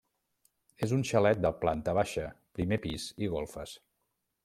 [0.87, 2.25] És un xalet de planta baixa,
[2.61, 3.79] primer pis i golfes.